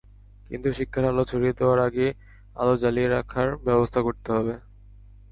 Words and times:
কিন্তু 0.47 0.69
শিক্ষার 0.77 1.05
আলো 1.05 1.23
ছড়িয়ে 1.29 1.57
দেওয়ার 1.59 1.79
আগে 1.87 2.07
আলো 2.55 2.73
জ্বালিয়ে 2.81 3.09
রাখার 3.09 3.49
ব্যবস্থা 3.65 3.99
করতে 4.07 4.29
হবে। 4.35 4.53